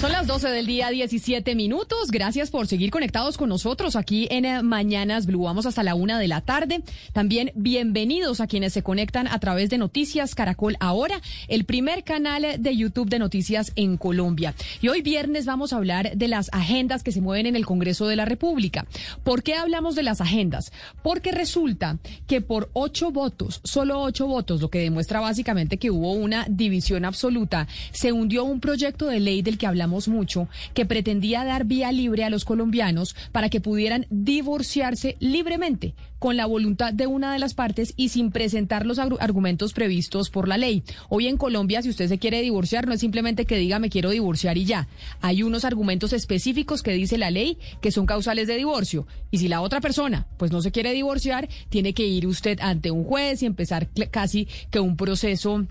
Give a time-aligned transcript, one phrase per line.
[0.00, 2.10] Son las 12 del día, 17 minutos.
[2.10, 5.42] Gracias por seguir conectados con nosotros aquí en eh, Mañanas Blue.
[5.42, 6.82] Vamos hasta la una de la tarde.
[7.12, 12.46] También bienvenidos a quienes se conectan a través de Noticias Caracol Ahora, el primer canal
[12.58, 14.54] de YouTube de noticias en Colombia.
[14.80, 18.06] Y hoy viernes vamos a hablar de las agendas que se mueven en el Congreso
[18.06, 18.86] de la República.
[19.22, 20.72] ¿Por qué hablamos de las agendas?
[21.02, 26.12] Porque resulta que por ocho votos, solo ocho votos, lo que demuestra básicamente que hubo
[26.14, 31.44] una división absoluta, se hundió un proyecto de ley del que hablamos mucho, que pretendía
[31.44, 37.06] dar vía libre a los colombianos para que pudieran divorciarse libremente con la voluntad de
[37.06, 40.84] una de las partes y sin presentar los argumentos previstos por la ley.
[41.08, 44.10] Hoy en Colombia, si usted se quiere divorciar, no es simplemente que diga me quiero
[44.10, 44.86] divorciar y ya.
[45.22, 49.06] Hay unos argumentos específicos que dice la ley que son causales de divorcio.
[49.30, 52.90] Y si la otra persona pues no se quiere divorciar, tiene que ir usted ante
[52.90, 55.66] un juez y empezar casi que un proceso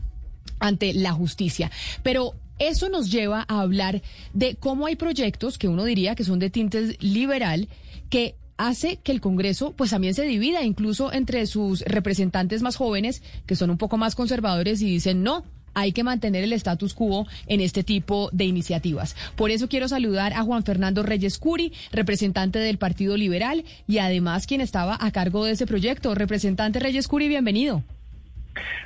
[0.60, 1.72] ante la justicia.
[2.02, 4.02] Pero eso nos lleva a hablar
[4.34, 7.68] de cómo hay proyectos que uno diría que son de tintes liberal
[8.10, 13.24] que hace que el Congreso pues también se divida incluso entre sus representantes más jóvenes
[13.46, 17.28] que son un poco más conservadores y dicen no, hay que mantener el status quo
[17.48, 19.16] en este tipo de iniciativas.
[19.36, 24.48] Por eso quiero saludar a Juan Fernando Reyes Curi, representante del Partido Liberal y además
[24.48, 26.14] quien estaba a cargo de ese proyecto.
[26.16, 27.84] Representante Reyes Curi, bienvenido.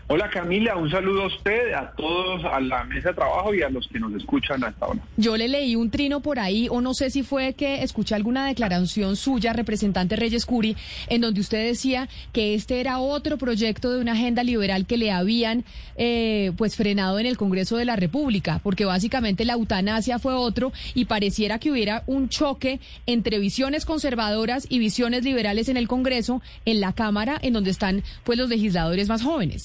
[0.07, 3.69] Hola Camila, un saludo a usted, a todos, a la mesa de trabajo y a
[3.69, 4.99] los que nos escuchan hasta ahora.
[5.15, 8.45] Yo le leí un trino por ahí, o no sé si fue que escuché alguna
[8.45, 10.75] declaración suya, representante Reyes Curi,
[11.07, 15.11] en donde usted decía que este era otro proyecto de una agenda liberal que le
[15.11, 15.63] habían
[15.95, 20.73] eh, pues frenado en el Congreso de la República, porque básicamente la eutanasia fue otro
[20.93, 26.41] y pareciera que hubiera un choque entre visiones conservadoras y visiones liberales en el Congreso,
[26.65, 29.62] en la Cámara, en donde están pues los legisladores más jóvenes.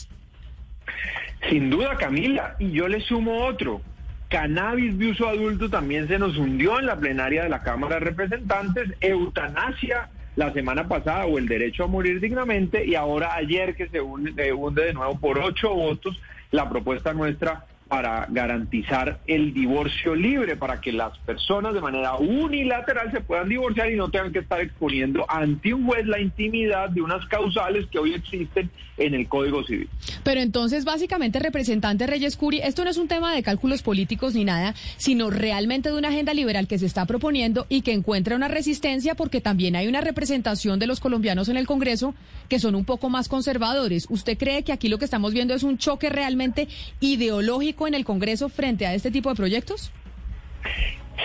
[1.48, 3.80] Sin duda, Camila, y yo le sumo otro.
[4.28, 8.00] Cannabis de uso adulto también se nos hundió en la plenaria de la Cámara de
[8.00, 13.88] Representantes, eutanasia la semana pasada o el derecho a morir dignamente y ahora ayer que
[13.88, 20.14] se hunde, hunde de nuevo por ocho votos la propuesta nuestra para garantizar el divorcio
[20.14, 24.40] libre, para que las personas de manera unilateral se puedan divorciar y no tengan que
[24.40, 29.28] estar exponiendo ante un juez la intimidad de unas causales que hoy existen en el
[29.28, 29.88] Código Civil.
[30.22, 34.44] Pero entonces, básicamente, representante Reyes Curi, esto no es un tema de cálculos políticos ni
[34.44, 38.48] nada, sino realmente de una agenda liberal que se está proponiendo y que encuentra una
[38.48, 42.14] resistencia porque también hay una representación de los colombianos en el Congreso
[42.48, 44.06] que son un poco más conservadores.
[44.10, 46.68] ¿Usted cree que aquí lo que estamos viendo es un choque realmente
[47.00, 47.77] ideológico?
[47.86, 49.92] En el Congreso frente a este tipo de proyectos?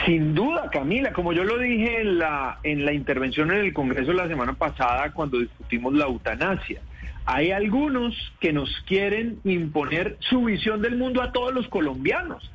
[0.06, 4.12] Sin duda, Camila, como yo lo dije en la, en la intervención en el Congreso
[4.12, 6.82] la semana pasada cuando discutimos la eutanasia,
[7.26, 12.50] hay algunos que nos quieren imponer su visión del mundo a todos los colombianos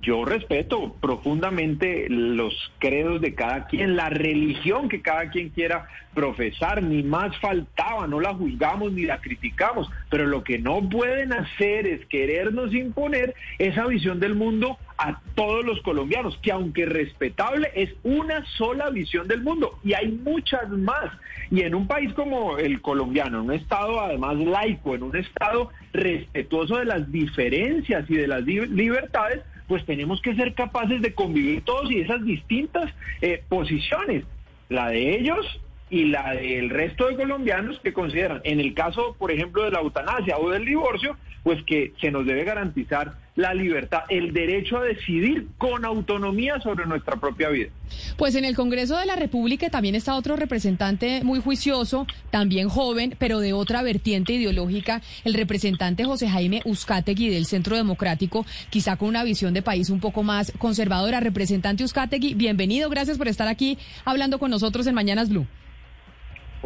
[0.00, 6.82] yo respeto profundamente los credos de cada quien, la religión que cada quien quiera profesar,
[6.82, 11.86] ni más faltaba, no la juzgamos ni la criticamos, pero lo que no pueden hacer
[11.86, 17.90] es querernos imponer esa visión del mundo a todos los colombianos, que aunque respetable es
[18.04, 21.10] una sola visión del mundo y hay muchas más.
[21.50, 25.70] Y en un país como el colombiano, en un estado además laico, en un estado
[25.92, 31.62] respetuoso de las diferencias y de las libertades, pues tenemos que ser capaces de convivir
[31.62, 34.24] todos y esas distintas eh, posiciones,
[34.68, 35.60] la de ellos
[35.90, 39.80] y la del resto de colombianos que consideran, en el caso, por ejemplo, de la
[39.80, 44.84] eutanasia o del divorcio, pues que se nos debe garantizar la libertad, el derecho a
[44.84, 47.70] decidir con autonomía sobre nuestra propia vida.
[48.16, 53.16] Pues en el Congreso de la República también está otro representante muy juicioso, también joven,
[53.18, 59.08] pero de otra vertiente ideológica, el representante José Jaime Uzcategui del Centro Democrático, quizá con
[59.08, 61.20] una visión de país un poco más conservadora.
[61.20, 65.46] Representante Uzcategui, bienvenido, gracias por estar aquí hablando con nosotros en Mañanas Blue.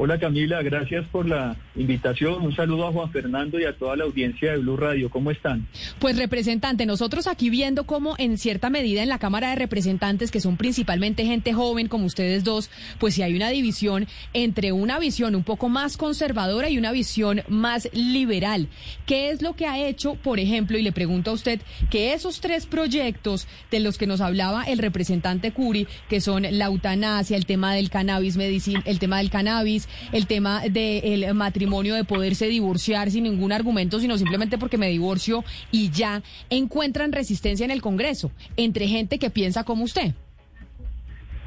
[0.01, 2.41] Hola Camila, gracias por la invitación.
[2.41, 5.11] Un saludo a Juan Fernando y a toda la audiencia de Blue Radio.
[5.11, 5.67] ¿Cómo están?
[5.99, 10.39] Pues representante, nosotros aquí viendo cómo en cierta medida en la Cámara de Representantes, que
[10.39, 15.35] son principalmente gente joven como ustedes dos, pues si hay una división entre una visión
[15.35, 18.69] un poco más conservadora y una visión más liberal.
[19.05, 21.61] ¿Qué es lo que ha hecho, por ejemplo, y le pregunto a usted,
[21.91, 26.67] que esos tres proyectos de los que nos hablaba el representante Curi, que son la
[26.67, 32.05] eutanasia, el tema del cannabis medicina, el tema del cannabis, el tema del matrimonio, de
[32.05, 37.71] poderse divorciar sin ningún argumento, sino simplemente porque me divorcio y ya encuentran resistencia en
[37.71, 40.15] el Congreso entre gente que piensa como usted.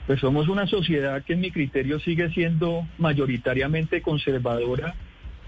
[0.07, 4.95] Pues somos una sociedad que en mi criterio sigue siendo mayoritariamente conservadora,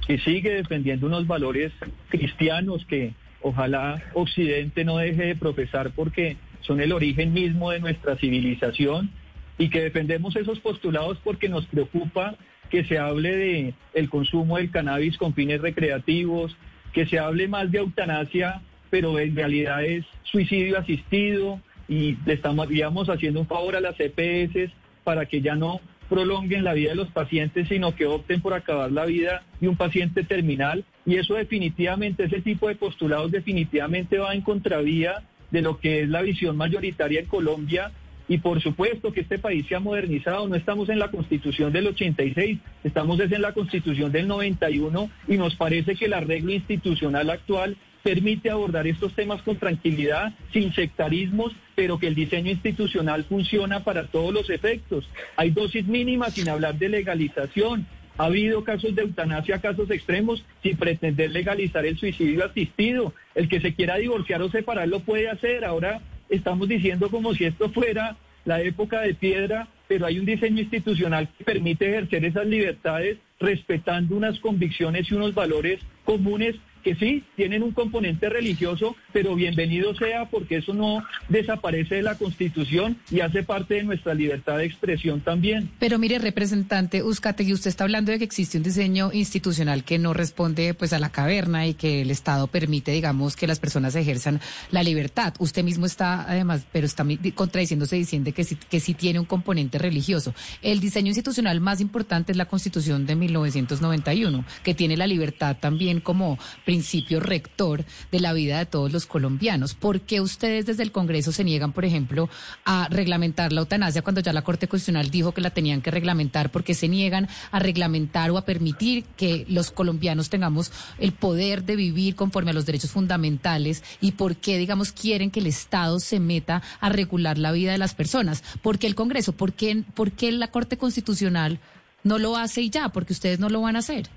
[0.07, 1.71] que sigue defendiendo unos valores
[2.09, 8.15] cristianos que ojalá Occidente no deje de profesar porque son el origen mismo de nuestra
[8.15, 9.11] civilización
[9.57, 12.35] y que defendemos esos postulados porque nos preocupa
[12.73, 16.57] que se hable de el consumo del cannabis con fines recreativos,
[16.91, 22.67] que se hable más de eutanasia, pero en realidad es suicidio asistido y le estamos
[22.67, 24.73] digamos, haciendo un favor a las EPS
[25.03, 28.91] para que ya no prolonguen la vida de los pacientes, sino que opten por acabar
[28.91, 30.83] la vida de un paciente terminal.
[31.05, 35.21] Y eso definitivamente, ese tipo de postulados definitivamente va en contravía
[35.51, 37.91] de lo que es la visión mayoritaria en Colombia
[38.27, 41.87] y por supuesto que este país se ha modernizado, no estamos en la constitución del
[41.87, 47.77] 86, estamos en la constitución del 91 y nos parece que el arreglo institucional actual
[48.03, 54.07] permite abordar estos temas con tranquilidad, sin sectarismos, pero que el diseño institucional funciona para
[54.07, 55.09] todos los efectos.
[55.37, 57.87] Hay dosis mínimas sin hablar de legalización.
[58.17, 63.13] Ha habido casos de eutanasia, casos extremos, sin pretender legalizar el suicidio asistido.
[63.33, 65.65] El que se quiera divorciar o separar lo puede hacer.
[65.65, 66.01] Ahora
[66.35, 71.29] estamos diciendo como si esto fuera la época de piedra, pero hay un diseño institucional
[71.37, 77.63] que permite ejercer esas libertades respetando unas convicciones y unos valores comunes que sí tienen
[77.63, 83.43] un componente religioso, pero bienvenido sea porque eso no desaparece de la Constitución y hace
[83.43, 85.69] parte de nuestra libertad de expresión también.
[85.79, 90.13] Pero mire, representante Uzcategui, usted está hablando de que existe un diseño institucional que no
[90.13, 94.41] responde pues a la caverna y que el Estado permite, digamos, que las personas ejerzan
[94.71, 95.33] la libertad.
[95.39, 99.77] Usted mismo está, además, pero está contradiciéndose diciendo que sí, que sí tiene un componente
[99.77, 100.33] religioso.
[100.61, 106.01] El diseño institucional más importante es la Constitución de 1991, que tiene la libertad también
[106.01, 106.37] como
[106.73, 109.75] principio rector de la vida de todos los colombianos.
[109.75, 112.29] ¿Por qué ustedes desde el Congreso se niegan, por ejemplo,
[112.65, 116.49] a reglamentar la eutanasia cuando ya la Corte Constitucional dijo que la tenían que reglamentar?
[116.49, 121.63] ¿Por qué se niegan a reglamentar o a permitir que los colombianos tengamos el poder
[121.63, 123.83] de vivir conforme a los derechos fundamentales?
[124.01, 127.77] ¿Y por qué, digamos, quieren que el Estado se meta a regular la vida de
[127.77, 128.43] las personas?
[128.63, 129.33] ¿Por qué el Congreso?
[129.33, 131.59] ¿Por qué, por qué la Corte Constitucional
[132.03, 132.89] no lo hace y ya?
[132.89, 134.09] Porque ustedes no lo van a hacer.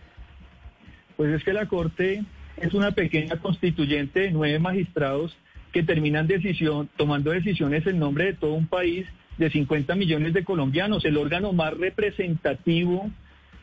[1.17, 2.25] Pues es que la Corte
[2.57, 5.37] es una pequeña constituyente de nueve magistrados
[5.73, 9.07] que terminan decisión, tomando decisiones en nombre de todo un país
[9.37, 11.05] de 50 millones de colombianos.
[11.05, 13.11] El órgano más representativo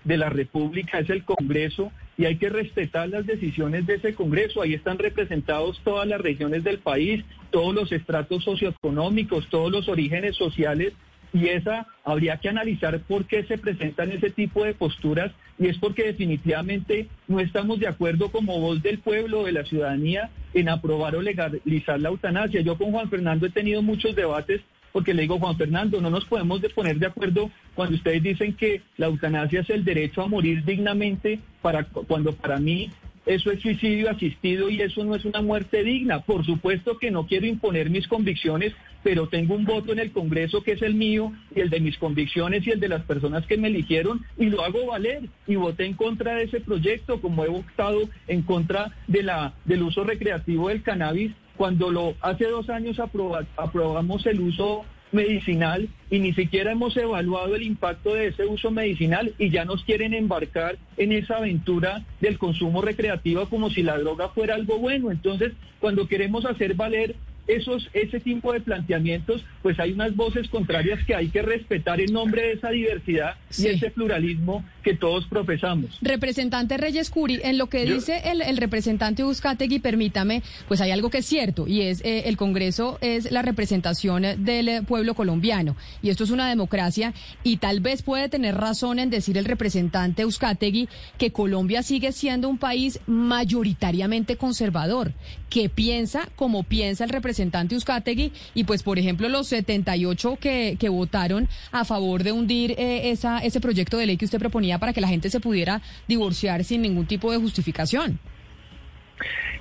[0.04, 4.62] de la República es el Congreso y hay que respetar las decisiones de ese Congreso.
[4.62, 10.36] Ahí están representados todas las regiones del país, todos los estratos socioeconómicos, todos los orígenes
[10.36, 10.94] sociales
[11.34, 15.78] y esa habría que analizar por qué se presentan ese tipo de posturas y es
[15.78, 21.16] porque definitivamente no estamos de acuerdo como voz del pueblo, de la ciudadanía, en aprobar
[21.16, 22.62] o legalizar la eutanasia.
[22.62, 24.62] Yo con Juan Fernando he tenido muchos debates
[24.94, 28.84] porque le digo, Juan Fernando, no nos podemos poner de acuerdo cuando ustedes dicen que
[28.98, 32.92] la eutanasia es el derecho a morir dignamente, para, cuando para mí
[33.26, 36.22] eso es suicidio asistido y eso no es una muerte digna.
[36.22, 38.74] Por supuesto que no quiero imponer mis convicciones,
[39.04, 41.98] pero tengo un voto en el Congreso que es el mío y el de mis
[41.98, 45.86] convicciones y el de las personas que me eligieron y lo hago valer y voté
[45.86, 50.70] en contra de ese proyecto como he votado en contra de la del uso recreativo
[50.70, 56.98] del cannabis cuando lo hace dos años aprobamos el uso medicinal y ni siquiera hemos
[56.98, 62.04] evaluado el impacto de ese uso medicinal y ya nos quieren embarcar en esa aventura
[62.20, 65.12] del consumo recreativo como si la droga fuera algo bueno.
[65.12, 67.16] Entonces, cuando queremos hacer valer
[67.48, 72.14] esos, ese tipo de planteamientos, pues hay unas voces contrarias que hay que respetar en
[72.14, 75.98] nombre de esa diversidad y ese pluralismo que todos profesamos.
[76.02, 81.20] Representante Reyes Curi, en lo que dice el, representante Uzcategui, permítame, pues hay algo que
[81.20, 86.24] es cierto y es eh, el Congreso es la representación del pueblo colombiano y esto
[86.24, 91.32] es una democracia y tal vez puede tener razón en decir el representante Uzcategui que
[91.32, 95.14] Colombia sigue siendo un país mayoritariamente conservador,
[95.50, 100.78] que piensa como piensa el representante representante Uzcategui y pues por ejemplo los 78 que,
[100.80, 104.78] que votaron a favor de hundir eh, esa, ese proyecto de ley que usted proponía
[104.78, 108.20] para que la gente se pudiera divorciar sin ningún tipo de justificación.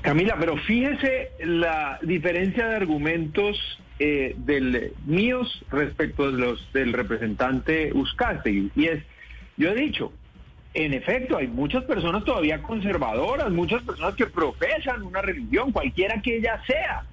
[0.03, 3.57] Camila, pero fíjese la diferencia de argumentos
[3.99, 9.03] eh, del míos respecto de los del representante Uzcategui y es
[9.57, 10.13] yo he dicho
[10.75, 16.39] en efecto, hay muchas personas todavía conservadoras, muchas personas que profesan una religión, cualquiera que
[16.39, 17.05] ella sea.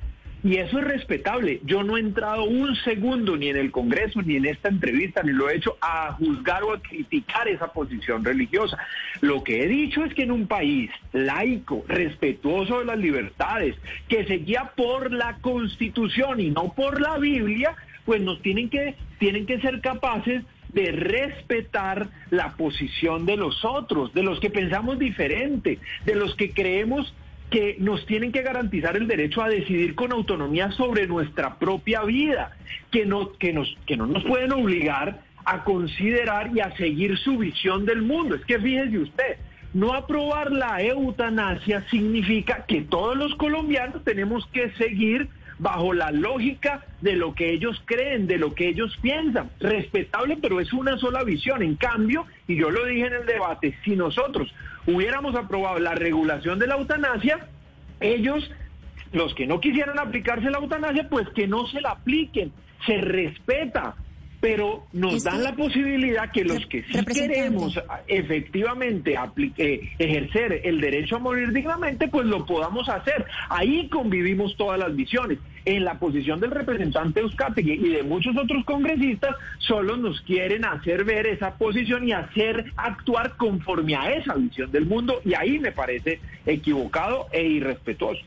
[0.42, 1.60] Y eso es respetable.
[1.66, 5.34] Yo no he entrado un segundo ni en el Congreso, ni en esta entrevista, ni
[5.34, 8.78] lo he hecho a juzgar o a criticar esa posición religiosa.
[9.20, 13.76] Lo que he dicho es que en un país laico, respetuoso de las libertades,
[14.08, 18.96] que se guía por la Constitución y no por la Biblia, pues nos tienen que,
[19.18, 25.00] tienen que ser capaces de respetar la posición de los otros, de los que pensamos
[25.00, 27.14] diferente, de los que creemos
[27.50, 32.56] que nos tienen que garantizar el derecho a decidir con autonomía sobre nuestra propia vida,
[32.92, 37.38] que no, que nos, que no nos pueden obligar a considerar y a seguir su
[37.38, 38.36] visión del mundo.
[38.36, 39.38] Es que fíjese usted,
[39.74, 45.28] no aprobar la eutanasia significa que todos los colombianos tenemos que seguir
[45.60, 49.52] bajo la lógica de lo que ellos creen, de lo que ellos piensan.
[49.60, 51.62] Respetable, pero es una sola visión.
[51.62, 54.52] En cambio, y yo lo dije en el debate, si nosotros
[54.88, 57.48] hubiéramos aprobado la regulación de la eutanasia,
[58.00, 58.50] ellos,
[59.12, 62.52] los que no quisieran aplicarse la eutanasia, pues que no se la apliquen.
[62.86, 63.96] Se respeta
[64.40, 69.16] pero nos dan la posibilidad que los que sí queremos efectivamente
[69.58, 73.26] eh, ejercer el derecho a morir dignamente, pues lo podamos hacer.
[73.50, 75.40] Ahí convivimos todas las visiones.
[75.66, 81.04] En la posición del representante Euskategui y de muchos otros congresistas, solo nos quieren hacer
[81.04, 85.72] ver esa posición y hacer actuar conforme a esa visión del mundo, y ahí me
[85.72, 88.22] parece equivocado e irrespetuoso.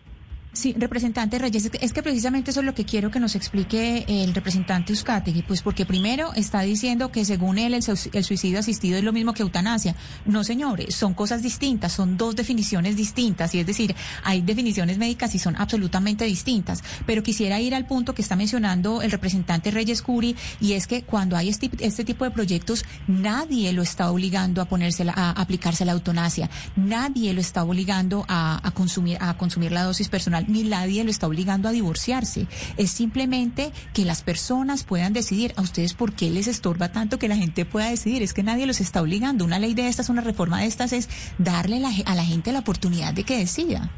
[0.54, 4.34] Sí, representante Reyes, es que precisamente eso es lo que quiero que nos explique el
[4.34, 9.14] representante Uzcategui, pues porque primero está diciendo que según él el, suicidio asistido es lo
[9.14, 9.96] mismo que eutanasia.
[10.26, 15.34] No, señores, son cosas distintas, son dos definiciones distintas, y es decir, hay definiciones médicas
[15.34, 16.84] y son absolutamente distintas.
[17.06, 21.02] Pero quisiera ir al punto que está mencionando el representante Reyes Curi, y es que
[21.02, 25.92] cuando hay este, tipo de proyectos, nadie lo está obligando a ponerse a aplicarse la
[25.92, 31.10] eutanasia, nadie lo está obligando a consumir a consumir la dosis personal ni nadie lo
[31.10, 32.46] está obligando a divorciarse.
[32.76, 35.52] Es simplemente que las personas puedan decidir.
[35.56, 38.22] ¿A ustedes por qué les estorba tanto que la gente pueda decidir?
[38.22, 39.44] Es que nadie los está obligando.
[39.44, 41.08] Una ley de estas, una reforma de estas es
[41.38, 43.90] darle a la gente la oportunidad de que decida.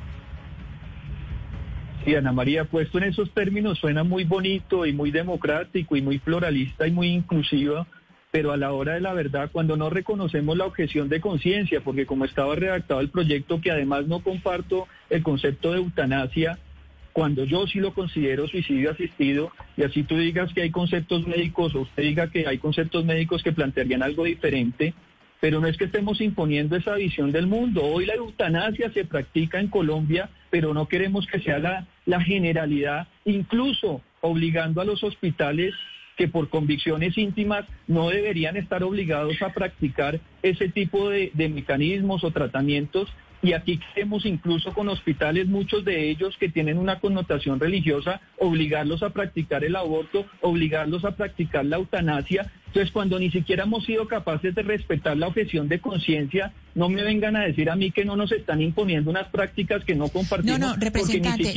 [2.05, 6.19] Sí, Ana María, puesto en esos términos suena muy bonito y muy democrático y muy
[6.19, 7.87] pluralista y muy inclusiva,
[8.35, 12.05] pero a la hora de la verdad, cuando no reconocemos la objeción de conciencia, porque
[12.05, 16.59] como estaba redactado el proyecto, que además no comparto el concepto de eutanasia,
[17.13, 21.77] cuando yo sí lo considero suicidio asistido, y así tú digas que hay conceptos médicos
[21.77, 24.95] o usted diga que hay conceptos médicos que plantearían algo diferente,
[25.39, 27.85] pero no es que estemos imponiendo esa visión del mundo.
[27.85, 33.07] Hoy la eutanasia se practica en Colombia, pero no queremos que sea la, la generalidad,
[33.25, 35.73] incluso obligando a los hospitales
[36.17, 42.25] que por convicciones íntimas no deberían estar obligados a practicar ese tipo de, de mecanismos
[42.25, 43.09] o tratamientos
[43.45, 49.03] y aquí queremos incluso con hospitales, muchos de ellos que tienen una connotación religiosa, obligarlos
[49.03, 52.51] a practicar el aborto, obligarlos a practicar la eutanasia.
[52.75, 57.05] Entonces, cuando ni siquiera hemos sido capaces de respetar la objeción de conciencia, no me
[57.05, 60.59] vengan a decir a mí que no nos están imponiendo unas prácticas que no compartimos.
[60.59, 61.55] No, no, representante,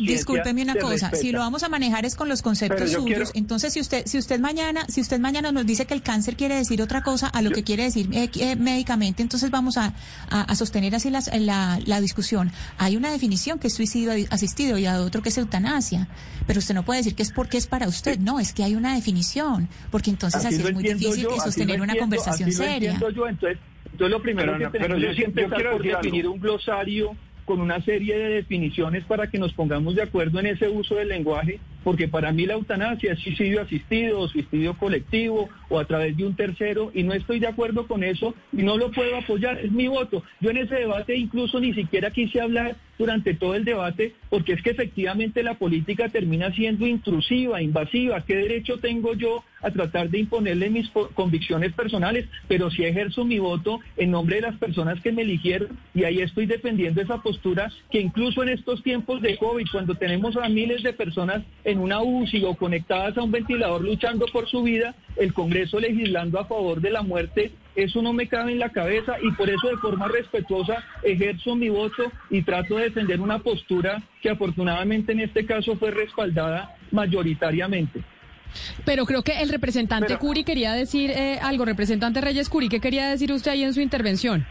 [0.00, 1.10] discúlpeme, una cosa.
[1.10, 3.30] Si lo vamos a manejar es con los conceptos suyos.
[3.34, 6.54] Entonces, si usted, si usted mañana, si usted mañana nos dice que el cáncer quiere
[6.54, 9.92] decir otra cosa a lo que quiere decir eh, eh, médicamente, entonces vamos a,
[10.30, 12.52] a, sostener así la, la, discusión.
[12.78, 16.08] Hay una definición que es suicidio asistido y hay otro que es eutanasia.
[16.46, 18.18] Pero usted no puede decir que es porque es para usted.
[18.18, 19.68] No, es que hay una definición.
[19.90, 22.92] Porque entonces así, es muy difícil sostener una conversación seria.
[22.92, 23.58] Entonces
[23.98, 29.04] lo primero que tenemos yo, siempre quiero definir un glosario con una serie de definiciones
[29.04, 32.54] para que nos pongamos de acuerdo en ese uso del lenguaje, porque para mí la
[32.54, 37.14] eutanasia es suicidio asistido o suicidio colectivo o a través de un tercero y no
[37.14, 40.24] estoy de acuerdo con eso y no lo puedo apoyar, es mi voto.
[40.40, 44.62] Yo en ese debate incluso ni siquiera quise hablar durante todo el debate porque es
[44.62, 48.24] que efectivamente la política termina siendo intrusiva, invasiva.
[48.24, 52.26] ¿Qué derecho tengo yo a tratar de imponerle mis convicciones personales?
[52.48, 56.20] Pero si ejerzo mi voto en nombre de las personas que me eligieron y ahí
[56.20, 60.82] estoy defendiendo esa postura que incluso en estos tiempos de COVID, cuando tenemos a miles
[60.82, 65.32] de personas en una UCI o conectadas a un ventilador luchando por su vida, el
[65.32, 69.30] Congreso legislando a favor de la muerte, eso no me cabe en la cabeza y
[69.32, 74.30] por eso de forma respetuosa ejerzo mi voto y trato de defender una postura que
[74.30, 78.02] afortunadamente en este caso fue respaldada mayoritariamente.
[78.84, 81.64] Pero creo que el representante Curi quería decir eh, algo.
[81.64, 84.46] Representante Reyes Curi, ¿qué quería decir usted ahí en su intervención?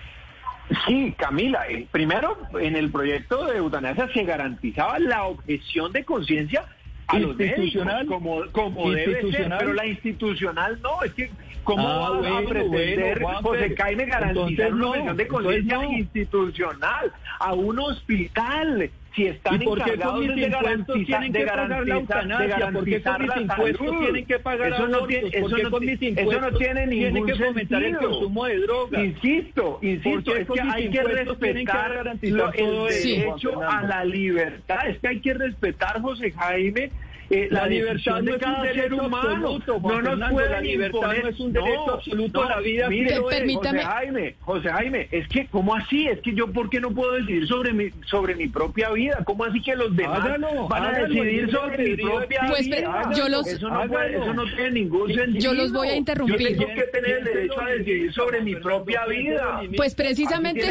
[0.86, 6.65] Sí, Camila, eh, primero en el proyecto de eutanasia se garantizaba la objeción de conciencia
[7.08, 11.30] a los médicos, como, como debe ser, pero la institucional no, es que
[11.64, 15.76] ¿cómo Ah, va a pretender bueno, José Juanfe, Jaime garantizar entonces una no, de conciencia
[15.76, 15.84] no.
[15.92, 18.90] institucional a un hospital?
[19.15, 21.69] Si están ¿Y por qué con encargados mis de impuestos garantizar, tienen de que pagar
[21.69, 22.72] la garantizar, de eutanasia?
[22.72, 24.00] ¿Por qué con garantizar mis la impuestos salud?
[24.03, 26.88] tienen que pagar eso no tiene, ¿Por eso qué no, con mis eso no tiene
[26.88, 29.03] ningún tienen que fomentar el consumo de drogas?
[29.03, 33.81] Insisto, insisto, es que hay que que respetar garantizar lo- todo el eso, derecho a
[33.84, 36.91] la libertad, es que hay que respetar, José Jaime,
[37.29, 39.29] eh, La la, libertad no de es un cada ser derecho humano.
[39.29, 42.60] absoluto, no nos Fernando, pueden la libertad imponer- no es un derecho absoluto a la
[42.60, 46.08] vida, Mire, José Jaime, José Jaime, es que, ¿cómo así?
[46.08, 49.24] Es que yo, ¿por qué no puedo decidir sobre mi, sobre mi propia vida?
[49.25, 53.01] ¿Cómo así que los demás Hágalo, van a decidir sobre mi propia Pues, vida?
[53.15, 55.39] yo los- eso, no puede- eso no tiene ningún sentido.
[55.39, 56.39] Yo los voy a interrumpir.
[56.39, 59.62] Yo tengo que tener el derecho a decidir sobre mi propia vida.
[59.75, 60.63] Pues precisamente,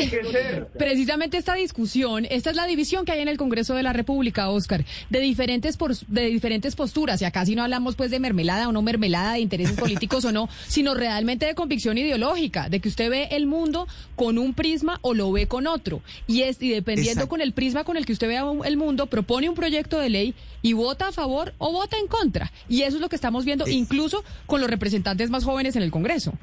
[0.79, 4.49] precisamente esta discusión, esta es la división que hay en el Congreso de la República,
[4.51, 7.23] Oscar, de diferentes por- de diferentes posturas.
[7.23, 10.33] Y acá sí no hablamos pues de mermelada o no mermelada, de intereses políticos o
[10.33, 14.99] no, sino realmente de convicción ideológica, de que usted ve el mundo con un prisma
[15.01, 16.03] o lo ve con otro.
[16.27, 17.29] Y es y dependiendo Exacto.
[17.31, 20.35] con el prisma con el que usted vea el mundo, propone un proyecto de ley
[20.61, 22.53] y vota a favor o vota en contra.
[22.69, 25.91] Y eso es lo que estamos viendo incluso con los representantes más jóvenes en el
[25.91, 26.35] Congreso.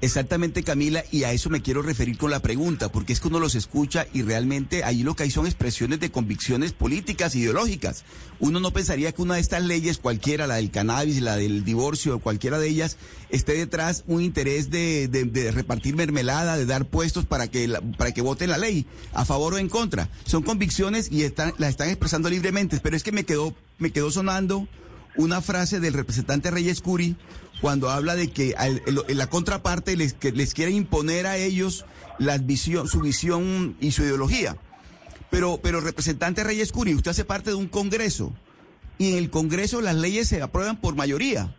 [0.00, 3.40] Exactamente, Camila, y a eso me quiero referir con la pregunta, porque es que uno
[3.40, 8.04] los escucha y realmente ahí lo que hay son expresiones de convicciones políticas, ideológicas.
[8.38, 12.20] Uno no pensaría que una de estas leyes, cualquiera, la del cannabis, la del divorcio,
[12.20, 12.96] cualquiera de ellas,
[13.30, 17.80] esté detrás un interés de, de- de repartir mermelada, de dar puestos para que, la-
[17.80, 20.08] para que voten la ley, a favor o en contra.
[20.24, 24.12] Son convicciones y están, las están expresando libremente, pero es que me quedó, me quedó
[24.12, 24.68] sonando
[25.16, 27.16] una frase del representante Reyes Curi
[27.60, 31.84] cuando habla de que al- la contraparte les, que les quiere imponer a ellos
[32.18, 34.56] la visión, su visión y su ideología.
[35.30, 38.32] Pero, pero representante Reyes Curi, usted hace parte de un congreso
[38.98, 41.54] y en el congreso las leyes se aprueban por mayoría.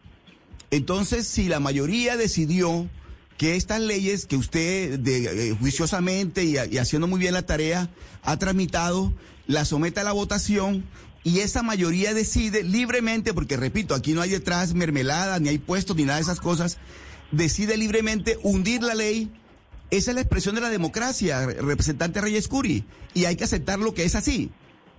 [0.72, 2.89] Entonces, si la mayoría decidió
[3.38, 7.89] que estas leyes que usted de, eh, juiciosamente y, y haciendo muy bien la tarea
[8.22, 9.13] ha tramitado,
[9.48, 10.84] las someta a la votación
[11.24, 15.96] y esa mayoría decide libremente, porque repito, aquí no hay detrás mermelada, ni hay puestos,
[15.96, 16.78] ni nada de esas cosas,
[17.32, 19.32] decide libremente hundir la ley.
[19.92, 23.93] Esa es la expresión de la democracia, representante Reyes Curi, y hay que aceptar lo
[23.93, 24.52] que es así.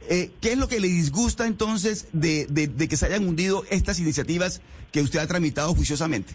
[0.09, 3.65] Eh, ¿Qué es lo que le disgusta entonces de, de- de que se hayan hundido
[3.71, 4.61] estas iniciativas
[4.93, 6.35] que usted ha tramitado juiciosamente?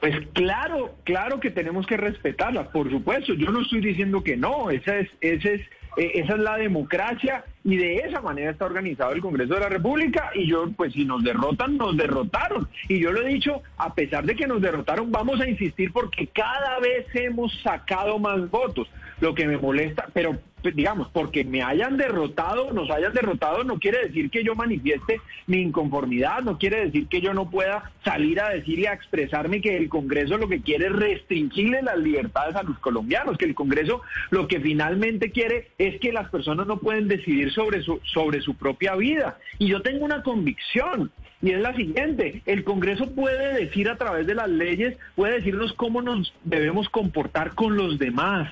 [0.00, 3.34] Pues claro, claro que tenemos que respetarlas, por supuesto.
[3.34, 5.60] Yo no estoy diciendo que no, esa es, esa es,
[5.96, 9.68] eh, esa es la democracia y de esa manera está organizado el Congreso de la
[9.68, 12.68] República y yo, pues si nos derrotan, nos derrotaron.
[12.88, 16.28] Y yo lo he dicho, a pesar de que nos derrotaron, vamos a insistir porque
[16.28, 18.88] cada vez hemos sacado más votos.
[19.20, 23.78] Lo que me molesta, pero pues, digamos, porque me hayan derrotado, nos hayan derrotado, no
[23.78, 28.40] quiere decir que yo manifieste mi inconformidad, no quiere decir que yo no pueda salir
[28.40, 32.56] a decir y a expresarme que el Congreso lo que quiere es restringirle las libertades
[32.56, 36.78] a los colombianos, que el Congreso lo que finalmente quiere es que las personas no
[36.78, 39.38] pueden decidir sobre su, sobre su propia vida.
[39.58, 44.26] Y yo tengo una convicción, y es la siguiente, el Congreso puede decir a través
[44.26, 48.50] de las leyes, puede decirnos cómo nos debemos comportar con los demás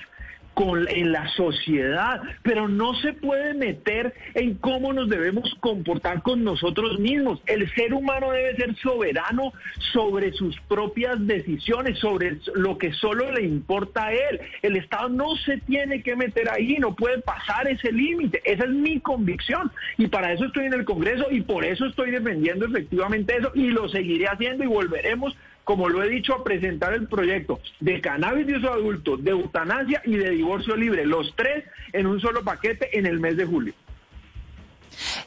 [0.57, 6.43] con, en la sociedad, pero no se puede meter en cómo nos debemos comportar con
[6.43, 7.39] nosotros mismos.
[7.45, 9.53] El ser humano debe ser soberano
[9.93, 14.39] sobre sus propias decisiones, sobre lo que solo le importa a él.
[14.63, 18.41] El Estado no se tiene que meter ahí, no puede pasar ese límite.
[18.43, 22.09] Esa es mi convicción y para eso estoy en el Congreso y por eso estoy
[22.09, 25.37] defendiendo efectivamente eso y lo seguiré haciendo y volveremos
[25.67, 30.15] como lo he dicho, presentar el proyecto de cannabis de uso adulto, de eutanasia y
[30.15, 33.73] de divorcio libre, los tres en un solo paquete en el mes de julio.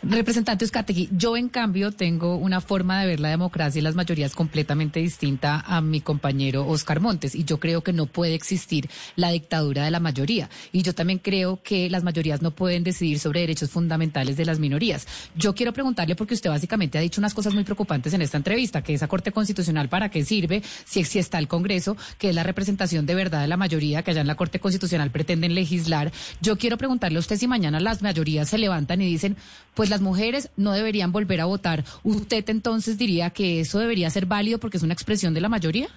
[0.03, 4.35] Representante Uzcategui, yo en cambio tengo una forma de ver la democracia y las mayorías
[4.35, 9.31] completamente distinta a mi compañero Oscar Montes y yo creo que no puede existir la
[9.31, 13.41] dictadura de la mayoría y yo también creo que las mayorías no pueden decidir sobre
[13.41, 15.07] derechos fundamentales de las minorías.
[15.37, 18.83] Yo quiero preguntarle porque usted básicamente ha dicho unas cosas muy preocupantes en esta entrevista,
[18.83, 22.43] que esa Corte Constitucional para qué sirve si, si está el Congreso, que es la
[22.43, 26.11] representación de verdad de la mayoría, que allá en la Corte Constitucional pretenden legislar.
[26.41, 29.37] Yo quiero preguntarle a usted si mañana las mayorías se levantan y dicen
[29.75, 31.85] pues las mujeres no deberían volver a votar.
[32.03, 35.89] ¿Usted entonces diría que eso debería ser válido porque es una expresión de la mayoría?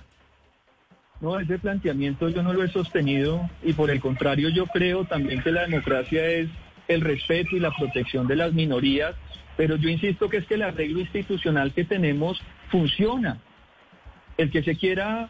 [1.22, 5.42] No, ese planteamiento yo no lo he sostenido y por el contrario yo creo también
[5.42, 6.50] que la democracia es
[6.90, 9.16] el respeto y la protección de las minorías,
[9.56, 13.38] pero yo insisto que es que el arreglo institucional que tenemos funciona.
[14.38, 15.30] El que se quiera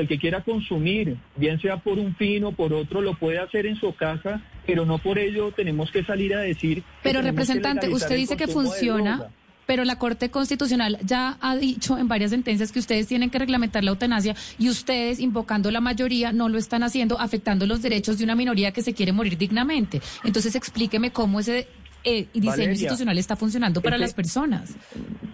[0.00, 3.66] el que quiera consumir, bien sea por un fin o por otro, lo puede hacer
[3.66, 6.82] en su casa, pero no por ello tenemos que salir a decir.
[7.02, 9.30] Pero representante, usted dice que funciona.
[9.64, 13.84] Pero la Corte Constitucional ya ha dicho en varias sentencias que ustedes tienen que reglamentar
[13.84, 18.24] la eutanasia y ustedes, invocando la mayoría, no lo están haciendo, afectando los derechos de
[18.24, 20.00] una minoría que se quiere morir dignamente.
[20.24, 21.68] Entonces explíqueme cómo ese
[22.04, 24.74] eh, diseño institucional está funcionando para las personas.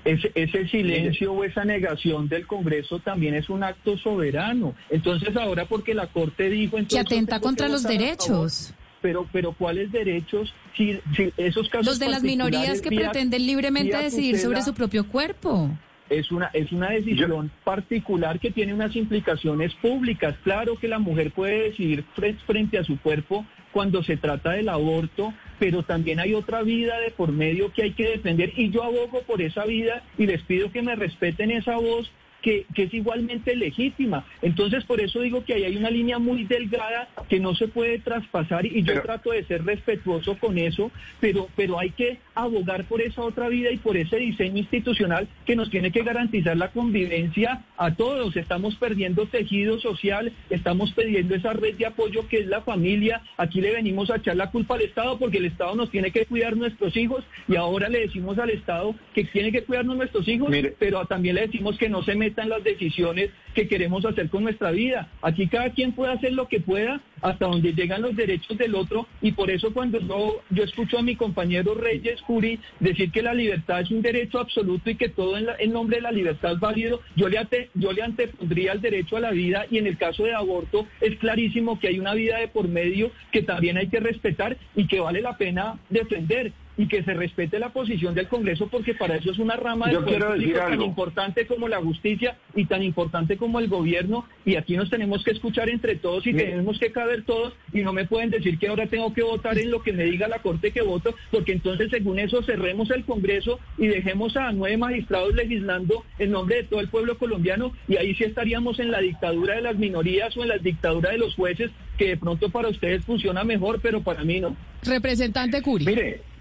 [0.04, 4.74] Ese, ese silencio o esa negación del Congreso también es un acto soberano.
[4.90, 6.76] Entonces ahora porque la Corte dijo...
[6.76, 10.54] Entonces, que atenta contra los derechos pero, pero ¿cuáles derechos?
[10.74, 10.98] Si,
[11.36, 15.68] esos casos Los de las minorías que pretenden libremente decidir sobre su propio cuerpo.
[16.08, 20.36] Es una, es una decisión particular que tiene unas implicaciones públicas.
[20.42, 22.02] Claro que la mujer puede decidir
[22.46, 27.10] frente a su cuerpo cuando se trata del aborto, pero también hay otra vida de
[27.10, 30.72] por medio que hay que defender y yo abogo por esa vida y les pido
[30.72, 32.10] que me respeten esa voz
[32.44, 34.26] que, es igualmente legítima.
[34.42, 37.98] Entonces, por eso digo que ahí hay una línea muy delgada que no se puede
[37.98, 43.00] traspasar y yo trato de ser respetuoso con eso, pero, pero hay que abogar por
[43.00, 47.64] esa otra vida y por ese diseño institucional que nos tiene que garantizar la convivencia
[47.76, 48.36] a todos.
[48.36, 53.22] Estamos perdiendo tejido social, estamos perdiendo esa red de apoyo que es la familia.
[53.36, 56.26] Aquí le venimos a echar la culpa al Estado porque el Estado nos tiene que
[56.26, 60.52] cuidar nuestros hijos y ahora le decimos al Estado que tiene que cuidarnos nuestros hijos,
[60.78, 64.44] pero también le decimos que no se meta en las decisiones que queremos hacer con
[64.44, 65.08] nuestra vida.
[65.22, 69.06] Aquí cada quien puede hacer lo que pueda hasta donde llegan los derechos del otro.
[69.22, 73.32] Y por eso cuando yo, yo escucho a mi compañero Reyes Curi decir que la
[73.32, 76.60] libertad es un derecho absoluto y que todo en, en nombre de la libertad es
[76.60, 77.38] válido, yo le,
[77.74, 79.66] yo le antepondría el derecho a la vida.
[79.70, 83.10] Y en el caso de aborto es clarísimo que hay una vida de por medio
[83.32, 87.58] que también hay que respetar y que vale la pena defender y que se respete
[87.58, 91.68] la posición del Congreso porque para eso es una rama de poder tan importante como
[91.68, 95.96] la justicia y tan importante como el gobierno y aquí nos tenemos que escuchar entre
[95.96, 99.22] todos y tenemos que caber todos y no me pueden decir que ahora tengo que
[99.22, 102.90] votar en lo que me diga la Corte que voto porque entonces según eso cerremos
[102.90, 107.72] el Congreso y dejemos a nueve magistrados legislando en nombre de todo el pueblo colombiano
[107.88, 111.18] y ahí sí estaríamos en la dictadura de las minorías o en la dictadura de
[111.18, 114.56] los jueces que de pronto para ustedes funciona mejor pero para mí no.
[114.82, 115.86] Representante Curi.
[115.86, 116.33] Mire,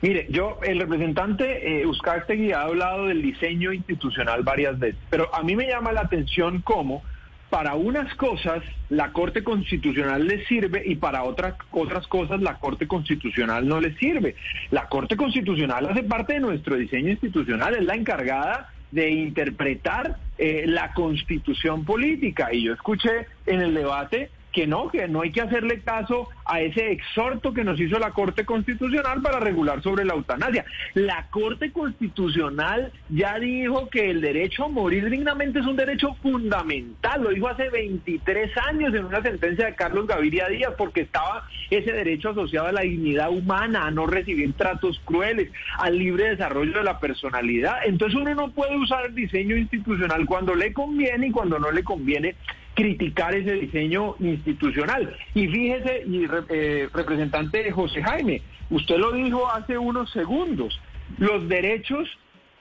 [0.00, 5.56] Mire, yo, el representante eh, ha hablado del diseño institucional varias veces, pero a mí
[5.56, 7.02] me llama la atención cómo
[7.50, 12.86] para unas cosas la Corte Constitucional le sirve y para otras otras cosas la Corte
[12.86, 14.36] Constitucional no le sirve.
[14.70, 20.64] La Corte Constitucional hace parte de nuestro diseño institucional, es la encargada de interpretar eh,
[20.66, 22.52] la constitución política.
[22.52, 26.60] Y yo escuché en el debate que no, que no hay que hacerle caso a
[26.60, 30.64] ese exhorto que nos hizo la Corte Constitucional para regular sobre la eutanasia.
[30.94, 37.22] La Corte Constitucional ya dijo que el derecho a morir dignamente es un derecho fundamental,
[37.22, 41.92] lo dijo hace 23 años en una sentencia de Carlos Gaviria Díaz, porque estaba ese
[41.92, 46.82] derecho asociado a la dignidad humana, a no recibir tratos crueles, al libre desarrollo de
[46.82, 47.76] la personalidad.
[47.84, 51.84] Entonces uno no puede usar el diseño institucional cuando le conviene y cuando no le
[51.84, 52.34] conviene
[52.78, 55.12] criticar ese diseño institucional.
[55.34, 60.80] Y fíjese, y eh, representante José Jaime, usted lo dijo hace unos segundos,
[61.18, 62.08] los derechos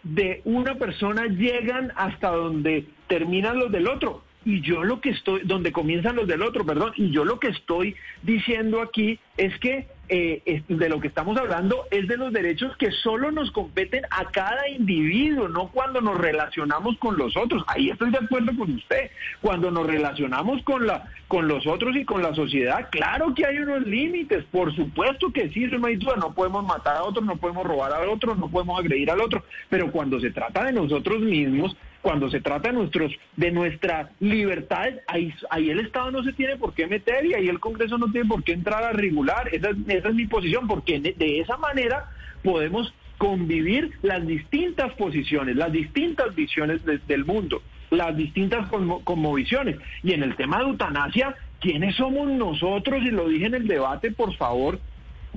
[0.02, 4.24] de una persona llegan hasta donde terminan los del otro.
[4.44, 7.50] Y yo lo que estoy, donde comienzan los del otro, perdón, y yo lo que
[7.50, 12.76] estoy diciendo aquí es que eh, de lo que estamos hablando es de los derechos
[12.78, 17.64] que solo nos competen a cada individuo, no cuando nos relacionamos con los otros.
[17.68, 19.12] Ahí estoy de acuerdo con usted.
[19.42, 23.58] Cuando nos relacionamos con la con los otros y con la sociedad, claro que hay
[23.58, 27.36] unos límites, por supuesto que sí, no hay duda, no podemos matar a otro, no
[27.36, 31.20] podemos robar a otro, no podemos agredir al otro, pero cuando se trata de nosotros
[31.20, 31.76] mismos,
[32.08, 35.34] cuando se trata de nuestros de nuestra libertad, ahí,
[35.70, 38.46] el Estado no se tiene por qué meter y ahí el Congreso no tiene por
[38.46, 39.50] qué entrar a regular.
[39.52, 42.10] Esa, es mi posición, porque de esa manera
[42.46, 48.70] podemos convivir las distintas posiciones, las distintas visiones del mundo, las distintas
[49.04, 49.76] conmovisiones.
[50.02, 53.04] Y en el tema de eutanasia, ¿quiénes somos nosotros?
[53.04, 54.80] Y lo dije en el debate, por favor,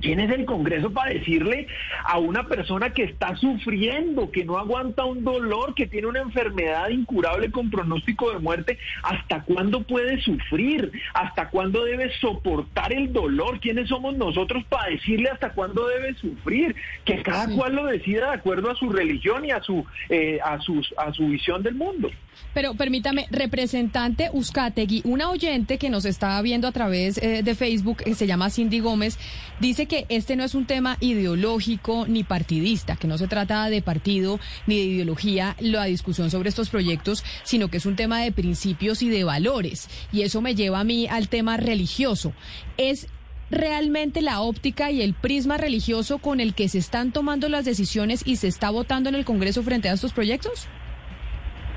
[0.01, 1.67] ¿Quién es el Congreso para decirle
[2.03, 6.89] a una persona que está sufriendo, que no aguanta un dolor, que tiene una enfermedad
[6.89, 10.91] incurable con pronóstico de muerte, hasta cuándo puede sufrir?
[11.13, 13.59] ¿Hasta cuándo debe soportar el dolor?
[13.59, 16.75] ¿Quiénes somos nosotros para decirle hasta cuándo debe sufrir?
[17.05, 20.59] Que cada cual lo decida de acuerdo a su religión y a su, eh, a,
[20.59, 22.09] sus, a su visión del mundo.
[22.53, 27.97] Pero permítame, representante Uzcategui, una oyente que nos está viendo a través eh, de Facebook,
[28.03, 29.17] que se llama Cindy Gómez,
[29.59, 33.81] dice que este no es un tema ideológico ni partidista, que no se trata de
[33.81, 38.31] partido ni de ideología la discusión sobre estos proyectos, sino que es un tema de
[38.31, 39.89] principios y de valores.
[40.11, 42.33] Y eso me lleva a mí al tema religioso.
[42.77, 43.07] ¿Es
[43.49, 48.23] realmente la óptica y el prisma religioso con el que se están tomando las decisiones
[48.25, 50.67] y se está votando en el Congreso frente a estos proyectos?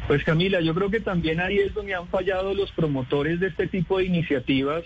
[0.07, 3.67] Pues Camila, yo creo que también ahí es donde han fallado los promotores de este
[3.67, 4.85] tipo de iniciativas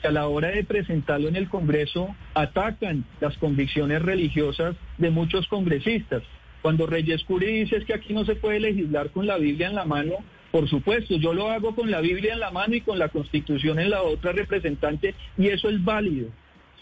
[0.00, 5.46] que a la hora de presentarlo en el Congreso atacan las convicciones religiosas de muchos
[5.48, 6.22] congresistas.
[6.62, 9.84] Cuando Reyes Curi dice que aquí no se puede legislar con la Biblia en la
[9.84, 10.16] mano,
[10.50, 13.78] por supuesto, yo lo hago con la Biblia en la mano y con la Constitución
[13.78, 16.28] en la otra representante y eso es válido.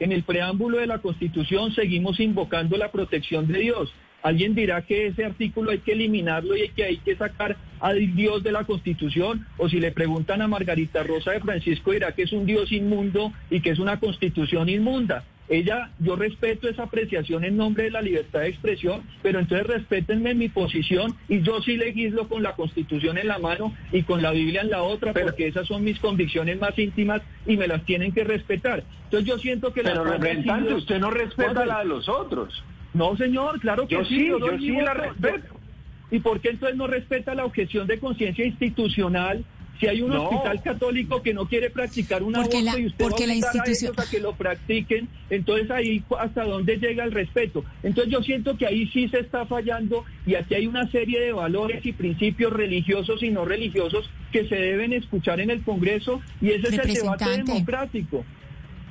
[0.00, 5.06] En el preámbulo de la Constitución seguimos invocando la protección de Dios Alguien dirá que
[5.06, 9.46] ese artículo hay que eliminarlo y que hay que sacar a Dios de la Constitución,
[9.56, 13.32] o si le preguntan a Margarita Rosa de Francisco dirá que es un Dios inmundo
[13.50, 15.24] y que es una Constitución inmunda.
[15.48, 20.34] Ella, yo respeto esa apreciación en nombre de la libertad de expresión, pero entonces respétenme
[20.34, 24.32] mi posición y yo sí legislo con la Constitución en la mano y con la
[24.32, 28.12] Biblia en la otra, porque esas son mis convicciones más íntimas y me las tienen
[28.12, 28.84] que respetar.
[29.04, 32.62] Entonces yo siento que pero la usted no respeta la de los otros.
[32.94, 34.28] No, señor, claro que sí.
[34.28, 35.58] Yo, sí la respeto.
[36.10, 39.44] ¿Y por qué entonces no respeta la objeción de conciencia institucional?
[39.78, 43.32] Si hay un hospital católico que no quiere practicar una porque y usted porque va
[43.32, 47.64] a la institución a, que lo practiquen, entonces ahí hasta dónde llega el respeto.
[47.84, 51.32] Entonces yo siento que ahí sí se está fallando y aquí hay una serie de
[51.32, 56.50] valores y principios religiosos y no religiosos que se deben escuchar en el Congreso y
[56.50, 58.24] ese es el debate democrático.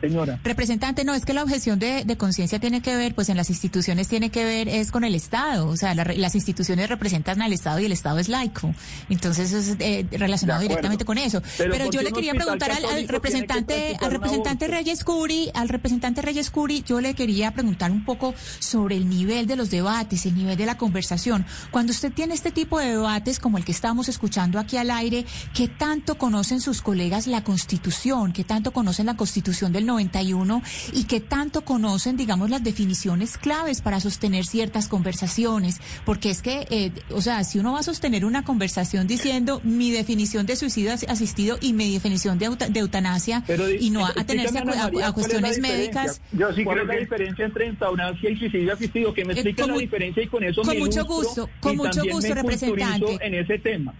[0.01, 0.39] Señora.
[0.43, 4.07] Representante, no, es que la objeción de, conciencia tiene que ver, pues en las instituciones
[4.07, 5.67] tiene que ver, es con el Estado.
[5.67, 8.73] O sea, las instituciones representan al Estado y el Estado es laico.
[9.09, 11.41] Entonces es eh, relacionado directamente con eso.
[11.57, 16.83] Pero, yo le quería preguntar al, representante, al representante Reyes Curi, al representante Reyes Curi,
[16.83, 20.65] yo le quería preguntar un poco sobre el nivel de los debates, el nivel de
[20.65, 21.45] la conversación.
[21.71, 25.25] Cuando usted tiene este tipo de debates como el que estamos escuchando aquí al aire,
[25.53, 28.33] ¿qué tanto conocen sus colegas la Constitución?
[28.33, 30.61] ¿Qué tanto conocen la Constitución del 91
[30.93, 35.81] y que tanto conocen, digamos, las definiciones claves para sostener ciertas conversaciones.
[36.05, 39.91] Porque es que, eh, o sea, si uno va a sostener una conversación diciendo mi
[39.91, 42.45] definición de suicidio asistido y mi definición de,
[42.75, 43.43] eutanasia
[43.79, 46.21] y no a, tenerse a, cuestiones médicas.
[46.31, 49.65] Yo sí creo que la diferencia entre eutanasia y suicidio asistido, que me eh, explique
[49.65, 53.17] la diferencia y con eso con mucho gusto, con mucho gusto, representante.
[53.21, 53.93] En ese tema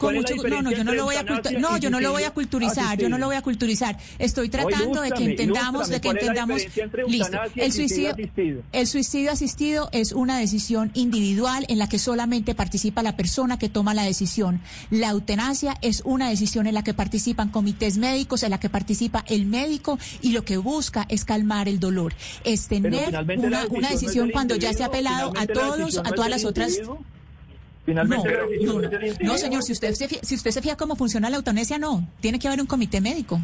[0.00, 3.08] no, no, yo no lo voy a no, yo no lo voy a culturizar, yo
[3.08, 3.98] no lo voy a culturizar.
[4.18, 6.62] Estoy tratando de que entendamos, de que entendamos.
[7.06, 7.38] Listo.
[7.56, 8.16] El suicidio,
[8.72, 13.68] el suicidio asistido es una decisión individual en la que solamente participa la persona que
[13.68, 14.60] toma la decisión.
[14.90, 19.24] La eutanasia es una decisión en la que participan comités médicos, en la que participa
[19.28, 22.14] el médico y lo que busca es calmar el dolor.
[22.44, 23.08] Es tener
[23.38, 26.80] una, una decisión cuando ya se ha apelado a todos, a todas las otras.
[27.90, 28.30] Finalmente,
[29.20, 32.08] no, señor, si usted, se fía, si usted se fía cómo funciona la eutanasia, no.
[32.20, 33.40] Tiene que haber un comité médico.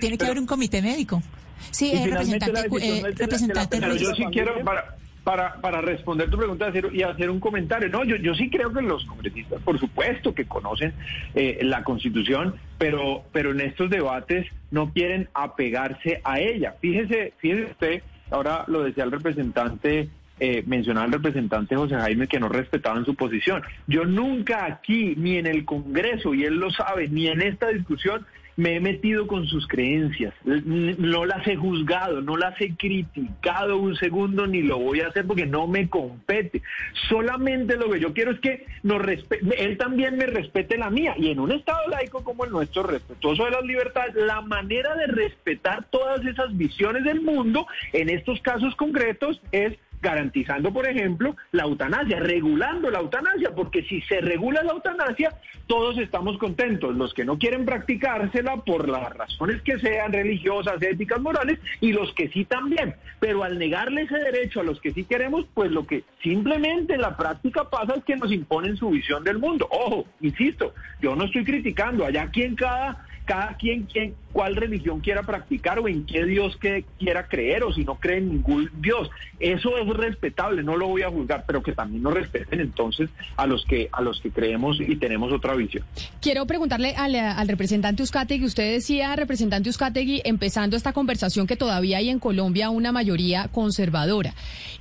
[0.00, 1.22] Tiene que haber un comité médico.
[1.70, 6.72] Sí, eh, representante, eh, representante Pero yo sí quiero, para, para, para responder tu pregunta
[6.92, 7.88] y hacer un comentario.
[7.88, 10.92] No, yo, yo sí creo que los congresistas, por supuesto, que conocen
[11.36, 16.74] eh, la Constitución, pero, pero en estos debates no quieren apegarse a ella.
[16.80, 20.08] Fíjese, fíjese usted, ahora lo decía el representante
[20.40, 23.62] eh, mencionaba al representante José Jaime que no respetaban su posición.
[23.86, 28.26] Yo nunca aquí, ni en el Congreso, y él lo sabe, ni en esta discusión,
[28.58, 33.94] me he metido con sus creencias, no las he juzgado, no las he criticado un
[33.94, 36.60] segundo, ni lo voy a hacer porque no me compete.
[37.08, 41.14] Solamente lo que yo quiero es que nos él también me respete la mía.
[41.16, 45.06] Y en un Estado laico como el nuestro, respetuoso de las libertades, la manera de
[45.06, 51.64] respetar todas esas visiones del mundo, en estos casos concretos, es garantizando, por ejemplo, la
[51.64, 55.34] eutanasia, regulando la eutanasia, porque si se regula la eutanasia,
[55.66, 61.20] todos estamos contentos, los que no quieren practicársela por las razones que sean religiosas, éticas,
[61.20, 62.94] morales, y los que sí también.
[63.20, 67.02] Pero al negarle ese derecho a los que sí queremos, pues lo que simplemente en
[67.02, 69.68] la práctica pasa es que nos imponen su visión del mundo.
[69.70, 75.22] Ojo, insisto, yo no estoy criticando, allá quien cada cada quien, quien cuál religión quiera
[75.22, 79.10] practicar o en qué Dios que quiera creer o si no cree en ningún Dios.
[79.38, 83.46] Eso es respetable, no lo voy a juzgar, pero que también nos respeten entonces a
[83.46, 85.84] los que a los que creemos y tenemos otra visión.
[86.22, 91.98] Quiero preguntarle al, al representante Uzcategui, usted decía, representante Uzcategui, empezando esta conversación que todavía
[91.98, 94.32] hay en Colombia una mayoría conservadora.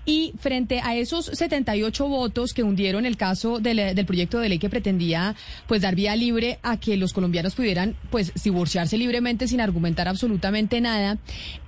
[0.05, 4.59] Y frente a esos 78 votos que hundieron el caso del, del proyecto de ley
[4.59, 5.35] que pretendía
[5.67, 10.81] pues dar vía libre a que los colombianos pudieran pues divorciarse libremente sin argumentar absolutamente
[10.81, 11.17] nada,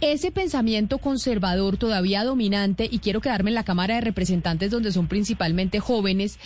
[0.02, 5.08] ese pensamiento conservador todavía dominante, y quiero quedarme en la Cámara de Representantes donde son
[5.08, 6.40] principalmente jóvenes,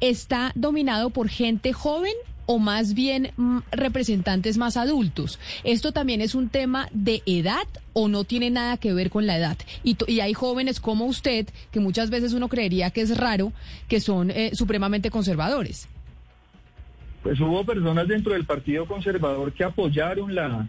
[0.00, 2.14] está dominado por gente joven
[2.46, 5.38] o más bien mm, representantes más adultos.
[5.62, 9.36] ¿Esto también es un tema de edad o no tiene nada que ver con la
[9.36, 9.56] edad?
[9.84, 13.52] Y, y hay jóvenes como usted, que muchas veces uno creería que es raro,
[13.88, 15.86] que son eh, supremamente conservadores
[17.22, 20.68] pues hubo personas dentro del Partido Conservador que apoyaron la,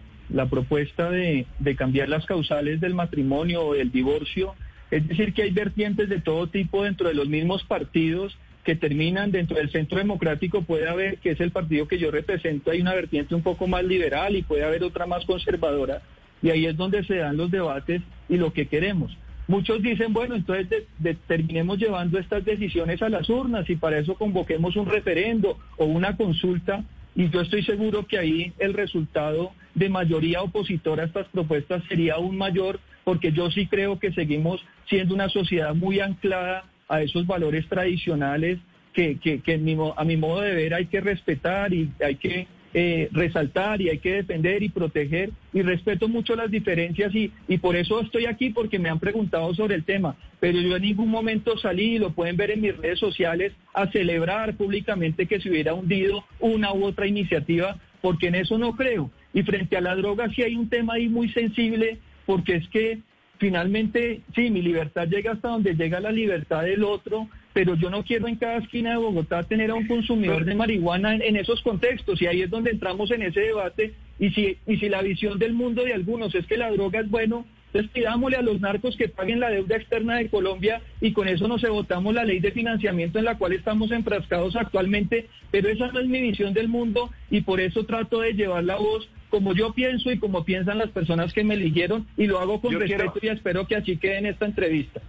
[0.50, 4.54] propuesta de, de, cambiar las causales del matrimonio o del divorcio.
[4.90, 9.32] Es decir, que hay vertientes de todo tipo dentro de los mismos partidos que terminan
[9.32, 10.62] dentro del centro democrático.
[10.62, 13.84] Puede haber, que es el partido que yo represento, hay una vertiente un poco más
[13.84, 16.02] liberal y puede haber otra más conservadora.
[16.42, 19.16] Y ahí es donde se dan los debates y lo que queremos.
[19.52, 20.84] Muchos dicen, bueno, entonces
[21.26, 26.16] terminemos llevando estas decisiones a las urnas y para eso convoquemos un referendo o una
[26.16, 26.82] consulta
[27.14, 32.14] y yo estoy seguro que ahí el resultado de mayoría opositora a estas propuestas sería
[32.14, 37.26] aún mayor porque yo sí creo que seguimos siendo una sociedad muy anclada a esos
[37.26, 38.58] valores tradicionales
[38.94, 39.60] que, que, que
[39.96, 43.98] a mi modo de ver hay que respetar y hay que eh, resaltar y hay
[43.98, 48.50] que defender y proteger y respeto mucho las diferencias y, y por eso estoy aquí
[48.50, 52.36] porque me han preguntado sobre el tema, pero yo en ningún momento salí, lo pueden
[52.36, 57.06] ver en mis redes sociales, a celebrar públicamente que se hubiera hundido una u otra
[57.06, 59.10] iniciativa, porque en eso no creo.
[59.34, 63.00] Y frente a la droga sí hay un tema ahí muy sensible, porque es que
[63.38, 68.02] finalmente, sí, mi libertad llega hasta donde llega la libertad del otro, pero yo no
[68.02, 72.20] quiero en cada esquina de Bogotá tener a un consumidor de marihuana en, esos contextos
[72.22, 75.52] y ahí es donde entramos en ese debate y si, y si la visión del
[75.52, 79.08] mundo de algunos es que la droga es bueno, entonces pidámosle a los narcos que
[79.08, 83.18] paguen la deuda externa de Colombia y con eso nos votamos la ley de financiamiento
[83.18, 87.40] en la cual estamos enfrascados actualmente, pero esa no es mi visión del mundo y
[87.40, 91.32] por eso trato de llevar la voz como yo pienso y como piensan las personas
[91.32, 94.44] que me eligieron y lo hago con respeto y espero que así quede en esta
[94.44, 95.00] entrevista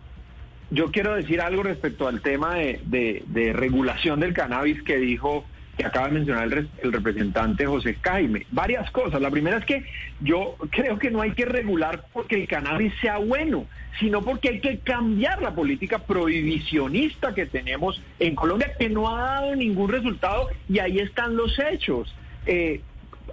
[0.73, 5.45] yo quiero decir algo respecto al tema de, regulación del cannabis que dijo,
[5.77, 8.47] que acaba de mencionar el, representante José Jaime.
[8.51, 9.21] Varias cosas.
[9.21, 9.85] La primera es que
[10.19, 13.65] yo creo que no hay que regular porque el cannabis sea bueno,
[13.99, 19.21] sino porque hay que cambiar la política prohibicionista que tenemos en Colombia, que no ha
[19.21, 22.15] dado ningún resultado y ahí están los hechos.
[22.47, 22.81] Eh,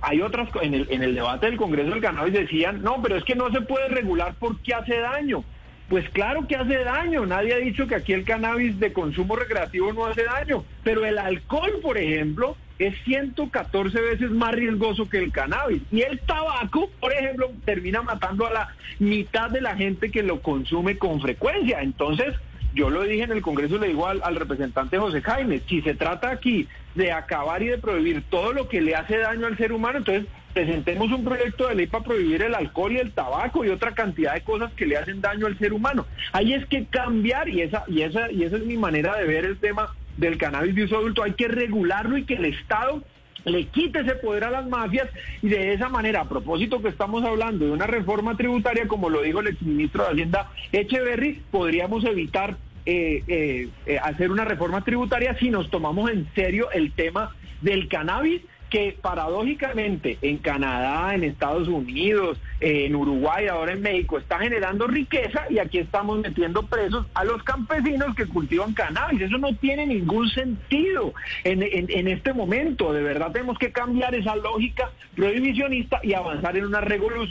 [0.03, 3.25] hay otras, en el, en el debate del Congreso del Cannabis decían, no, pero es
[3.25, 5.43] que no se puede regular porque hace daño.
[5.91, 9.93] Pues claro que hace daño, nadie ha dicho que aquí el cannabis de consumo recreativo
[9.93, 15.33] no hace daño, pero el alcohol, por ejemplo, es 114 veces más riesgoso que el
[15.33, 15.83] cannabis.
[15.91, 18.69] Y el tabaco, por ejemplo, termina matando a la
[19.01, 21.83] mitad de la gente que lo consume con frecuencia.
[21.83, 22.37] Entonces,
[22.73, 25.95] yo lo dije en el Congreso, le digo al, al, representante José Jaime, si se
[25.95, 29.73] trata aquí de acabar y de prohibir todo lo que le hace daño al ser
[29.73, 33.69] humano, entonces presentemos un proyecto de ley para prohibir el alcohol y el tabaco y
[33.69, 36.07] otra cantidad de cosas que le hacen daño al ser humano.
[36.33, 39.45] Ahí es que cambiar y esa y esa y esa es mi manera de ver
[39.45, 43.03] el tema del cannabis de uso adulto, hay que regularlo y que el Estado
[43.45, 45.09] le quite ese poder a las mafias
[45.41, 49.23] y de esa manera, a propósito que estamos hablando de una reforma tributaria, como lo
[49.23, 55.37] dijo el exministro de Hacienda Echeverry, podríamos evitar eh, eh, eh, hacer una reforma tributaria
[55.39, 61.69] si nos tomamos en serio el tema del cannabis que paradójicamente en Canadá, en Estados
[61.69, 67.25] Unidos, en Uruguay, ahora en México, está generando riqueza y aquí estamos metiendo presos a
[67.25, 69.23] los campesinos que cultivan cannabis.
[69.23, 71.13] Eso no tiene ningún sentido
[71.45, 72.93] en, este momento.
[72.93, 76.83] De verdad tenemos que cambiar esa lógica prohibicionista y avanzar en una,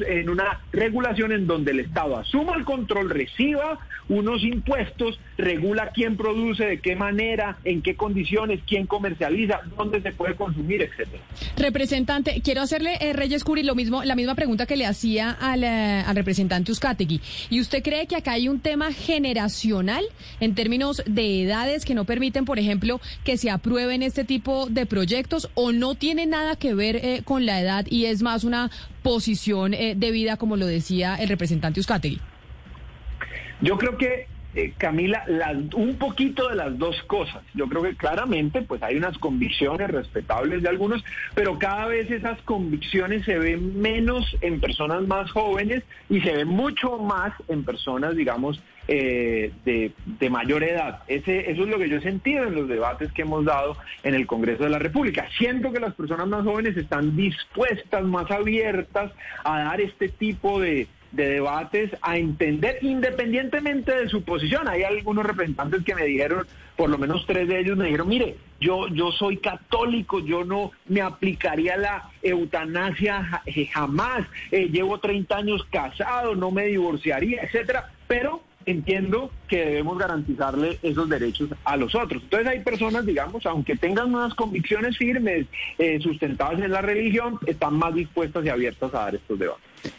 [0.07, 6.17] en una regulación en donde el Estado asuma el control, reciba unos impuestos, regula quién
[6.17, 11.21] produce, de qué manera, en qué condiciones, quién comercializa, dónde se puede consumir, etcétera.
[11.57, 15.63] Representante, quiero hacerle, eh, Reyes Curi, lo mismo, la misma pregunta que le hacía al,
[15.63, 17.21] eh, al representante Uzcategui.
[17.49, 20.03] ¿Y usted cree que acá hay un tema generacional
[20.39, 24.85] en términos de edades que no permiten, por ejemplo, que se aprueben este tipo de
[24.85, 28.71] proyectos o no tiene nada que ver eh, con la edad y es más una
[29.03, 32.19] posición eh, de vida, como lo decía el representante Uzcategui?
[33.61, 35.25] Yo creo que eh, Camila,
[35.75, 37.43] un poquito de las dos cosas.
[37.53, 41.03] Yo creo que claramente pues hay unas convicciones respetables de algunos,
[41.35, 46.47] pero cada vez esas convicciones se ven menos en personas más jóvenes y se ven
[46.47, 51.03] mucho más en personas, digamos, eh, de, mayor edad.
[51.07, 54.15] Ese, eso es lo que yo he sentido en los debates que hemos dado en
[54.15, 55.27] el Congreso de la República.
[55.37, 59.11] Siento que las personas más jóvenes están dispuestas, más abiertas
[59.43, 64.67] a dar este tipo de de debates a entender independientemente de su posición.
[64.67, 68.35] Hay algunos representantes que me dijeron, por lo menos tres de ellos me dijeron, mire,
[68.59, 75.35] yo, yo soy católico, yo no me aplicaría la eutanasia eh, jamás, eh, llevo 30
[75.35, 81.95] años casado, no me divorciaría, etcétera, pero entiendo que debemos garantizarle esos derechos a los
[81.95, 82.21] otros.
[82.23, 87.75] Entonces hay personas, digamos, aunque tengan unas convicciones firmes, eh, sustentadas en la religión, están
[87.75, 89.93] más dispuestas y abiertas a dar estos debates.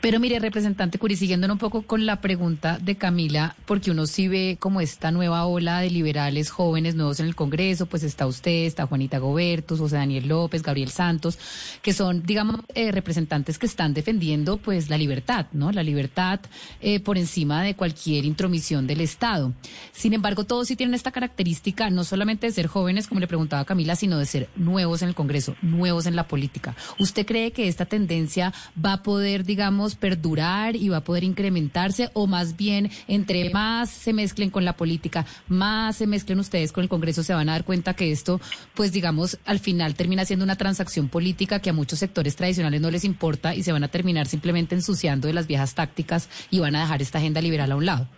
[0.00, 4.28] Pero mire, representante Curi, siguiendo un poco con la pregunta de Camila, porque uno sí
[4.28, 8.64] ve como esta nueva ola de liberales jóvenes nuevos en el Congreso, pues está usted,
[8.66, 11.36] está Juanita Gobertus, José Daniel López, Gabriel Santos,
[11.82, 15.72] que son, digamos, eh, representantes que están defendiendo pues la libertad, ¿no?
[15.72, 16.40] La libertad
[16.80, 19.52] eh, por encima de cualquier intromisión del Estado.
[19.92, 23.64] Sin embargo, todos sí tienen esta característica, no solamente de ser jóvenes, como le preguntaba
[23.64, 26.76] Camila, sino de ser nuevos en el Congreso, nuevos en la política.
[27.00, 32.10] ¿Usted cree que esta tendencia va a poder, digamos, perdurar y va a poder incrementarse
[32.14, 36.82] o más bien entre más se mezclen con la política, más se mezclen ustedes con
[36.82, 38.40] el Congreso, se van a dar cuenta que esto,
[38.74, 42.90] pues digamos, al final termina siendo una transacción política que a muchos sectores tradicionales no
[42.90, 46.76] les importa y se van a terminar simplemente ensuciando de las viejas tácticas y van
[46.76, 48.08] a dejar esta agenda liberal a un lado.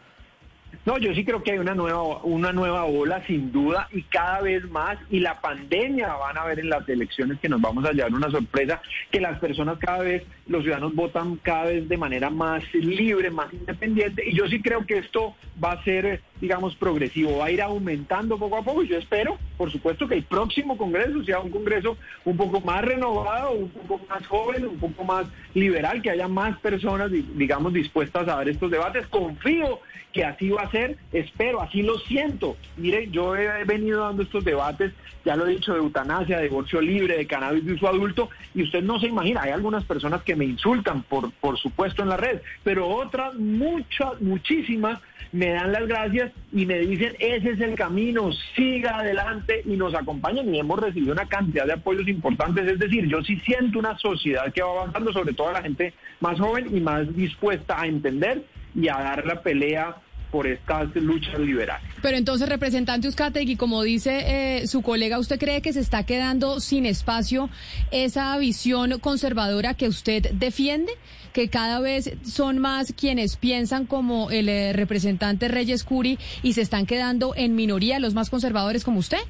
[0.86, 4.40] No, yo sí creo que hay una nueva, una nueva ola sin duda y cada
[4.40, 7.92] vez más y la pandemia van a ver en las elecciones que nos vamos a
[7.92, 12.30] llevar una sorpresa que las personas cada vez, los ciudadanos votan cada vez de manera
[12.30, 17.38] más libre, más independiente y yo sí creo que esto va a ser, digamos, progresivo,
[17.38, 20.76] va a ir aumentando poco a poco y yo espero, por supuesto, que el próximo
[20.76, 25.26] Congreso sea un Congreso un poco más renovado, un poco más joven, un poco más
[25.54, 29.06] liberal, que haya más personas, digamos, dispuestas a dar estos debates.
[29.08, 29.80] Confío
[30.12, 32.56] que así va a ser, espero, así lo siento.
[32.76, 34.92] Mire, yo he venido dando estos debates,
[35.24, 38.62] ya lo he dicho, de eutanasia, de divorcio libre, de cannabis de uso adulto, y
[38.62, 42.16] usted no se imagina, hay algunas personas que me insultan, por, por supuesto, en la
[42.16, 45.00] red, pero otras, muchas, muchísimas,
[45.32, 49.94] me dan las gracias y me dicen, ese es el camino, siga adelante y nos
[49.94, 52.66] acompañan y hemos recibido una cantidad de apoyos importantes.
[52.66, 55.94] Es decir, yo sí siento una sociedad que va avanzando, sobre todo a la gente
[56.20, 59.96] más joven y más dispuesta a entender y a dar la pelea
[60.30, 61.82] por estas luchas liberales.
[62.02, 66.60] Pero entonces, representante Uzcategui, como dice eh, su colega, ¿usted cree que se está quedando
[66.60, 67.50] sin espacio
[67.90, 70.92] esa visión conservadora que usted defiende?
[71.32, 76.62] Que cada vez son más quienes piensan como el eh, representante Reyes Curi y se
[76.62, 79.20] están quedando en minoría los más conservadores como usted?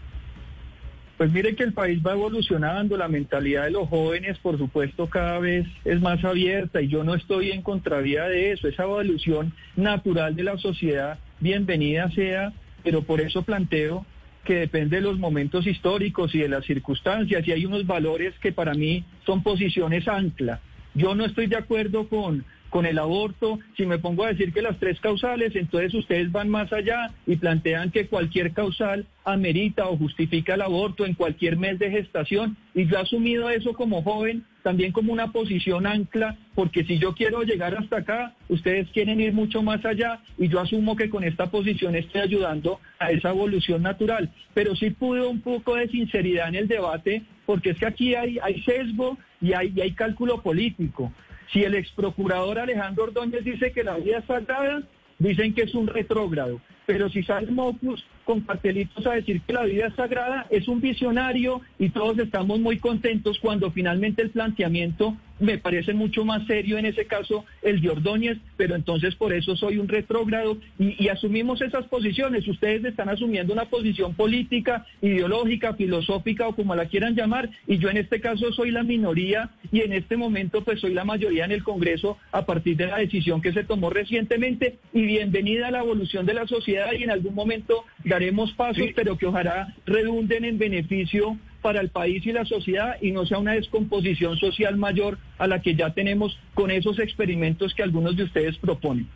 [1.21, 5.39] Pues mire que el país va evolucionando, la mentalidad de los jóvenes, por supuesto, cada
[5.39, 8.69] vez es más abierta y yo no estoy en contravía de eso.
[8.69, 14.07] Esa evolución natural de la sociedad, bienvenida sea, pero por eso planteo
[14.45, 18.53] que depende de los momentos históricos y de las circunstancias y hay unos valores que
[18.53, 20.61] para mí son posiciones ancla.
[20.95, 24.63] Yo no estoy de acuerdo con con el aborto, si me pongo a decir que
[24.63, 29.97] las tres causales, entonces ustedes van más allá y plantean que cualquier causal amerita o
[29.97, 32.57] justifica el aborto en cualquier mes de gestación.
[32.75, 37.15] Y yo he asumido eso como joven también como una posición ancla, porque si yo
[37.15, 41.25] quiero llegar hasta acá, ustedes quieren ir mucho más allá y yo asumo que con
[41.25, 44.31] esta posición estoy ayudando a esa evolución natural.
[44.53, 48.39] Pero sí pude un poco de sinceridad en el debate, porque es que aquí hay,
[48.43, 51.13] hay sesgo y hay, y hay cálculo político.
[51.53, 54.83] Si el ex procurador Alejandro Ordóñez dice que la vida es sagrada,
[55.19, 56.61] dicen que es un retrógrado.
[56.87, 60.81] Pero si sale Mopus con cartelitos a decir que la vida es sagrada, es un
[60.81, 66.79] visionario y todos estamos muy contentos cuando finalmente el planteamiento me parece mucho más serio
[66.79, 71.61] en ese caso el de Ordóñez, pero entonces por eso soy un retrógrado y, asumimos
[71.61, 72.47] esas posiciones.
[72.47, 77.89] Ustedes están asumiendo una posición política, ideológica, filosófica o como la quieran llamar, y yo
[77.89, 81.53] en este caso soy la minoría y en este momento pues soy la mayoría en
[81.53, 85.81] el Congreso a partir de la decisión que se tomó recientemente y bienvenida a la
[85.81, 90.59] evolución de la sociedad y en algún momento daremos pasos, pero que ojalá redunden en
[90.59, 95.47] beneficio para el país y la sociedad y no sea una descomposición social mayor a
[95.47, 99.09] la que ya tenemos con esos experimentos que algunos de ustedes proponen.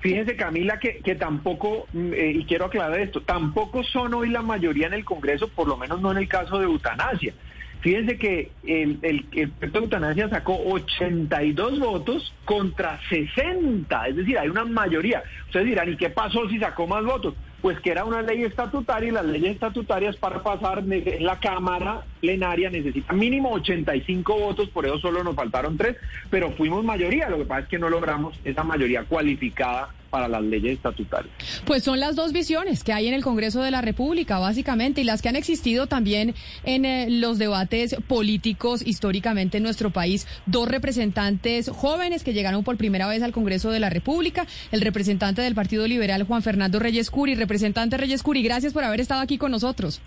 [0.00, 4.42] Fíjense, Camila, que, que tampoco, mm, eh, y quiero aclarar esto, tampoco son hoy la
[4.42, 7.34] mayoría en el Congreso, por lo menos no en el caso de eutanasia.
[7.80, 14.48] Fíjense que el, el, el de eutanasia sacó 82 votos contra 60, es decir, hay
[14.48, 15.22] una mayoría.
[15.46, 17.34] Ustedes dirán, ¿y qué pasó si sacó más votos?
[17.66, 22.04] Pues que era una ley estatutaria y las leyes estatutarias para pasar en la Cámara
[22.20, 25.96] plenaria necesitan mínimo 85 votos, por eso solo nos faltaron tres,
[26.30, 30.42] pero fuimos mayoría, lo que pasa es que no logramos esa mayoría cualificada para las
[30.42, 31.34] leyes estatutarias.
[31.64, 35.04] Pues son las dos visiones que hay en el Congreso de la República, básicamente, y
[35.04, 36.34] las que han existido también
[36.64, 40.26] en eh, los debates políticos históricamente en nuestro país.
[40.46, 45.42] Dos representantes jóvenes que llegaron por primera vez al Congreso de la República, el representante
[45.42, 47.34] del Partido Liberal, Juan Fernando Reyes Curi.
[47.34, 50.00] Representante Reyes Curi, gracias por haber estado aquí con nosotros.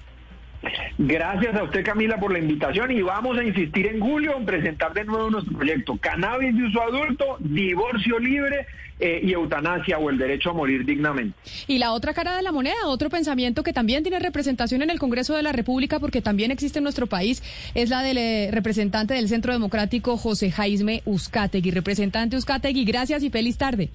[0.97, 4.93] Gracias a usted, Camila, por la invitación y vamos a insistir en julio en presentar
[4.93, 8.67] de nuevo nuestro proyecto Cannabis de uso adulto, divorcio libre
[8.99, 11.37] eh, y eutanasia o el derecho a morir dignamente.
[11.67, 14.99] Y la otra cara de la moneda, otro pensamiento que también tiene representación en el
[14.99, 17.41] Congreso de la República porque también existe en nuestro país,
[17.75, 21.71] es la del eh, representante del Centro Democrático José Jaime Uzcategui.
[21.71, 23.89] Representante Uzcategui, gracias y feliz tarde.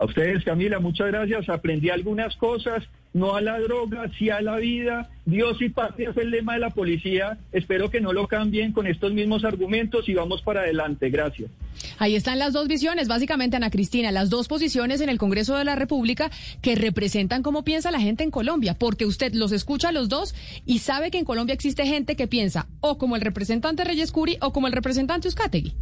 [0.00, 1.48] A ustedes, Camila, muchas gracias.
[1.48, 2.82] Aprendí algunas cosas
[3.18, 5.10] no a la droga, sí a la vida.
[5.26, 7.38] Dios y patria es el lema de la policía.
[7.52, 11.10] Espero que no lo cambien con estos mismos argumentos y vamos para adelante.
[11.10, 11.50] Gracias.
[11.98, 15.64] Ahí están las dos visiones, básicamente, Ana Cristina, las dos posiciones en el Congreso de
[15.64, 16.30] la República
[16.62, 20.34] que representan cómo piensa la gente en Colombia, porque usted los escucha a los dos
[20.64, 24.38] y sabe que en Colombia existe gente que piensa o como el representante Reyes Curi
[24.40, 25.74] o como el representante Uzcategui.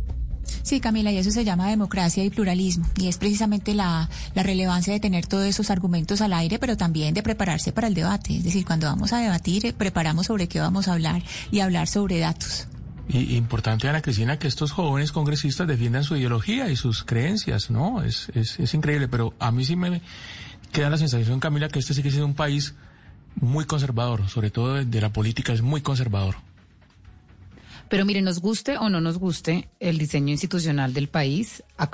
[0.63, 2.87] Sí, Camila, y eso se llama democracia y pluralismo.
[2.97, 7.15] Y es precisamente la, la, relevancia de tener todos esos argumentos al aire, pero también
[7.15, 8.37] de prepararse para el debate.
[8.37, 11.89] Es decir, cuando vamos a debatir, eh, preparamos sobre qué vamos a hablar y hablar
[11.89, 12.69] sobre datos.
[13.09, 18.03] Y importante, Ana Cristina, que estos jóvenes congresistas defiendan su ideología y sus creencias, ¿no?
[18.03, 20.03] Es, es, es increíble, pero a mí sí me
[20.73, 22.75] queda la sensación, Camila, que este sí que sido un país
[23.37, 26.37] muy conservador, sobre todo de la política, es muy conservador.
[27.89, 31.89] Pero mire, nos guste o no nos guste el diseño institucional del país, a,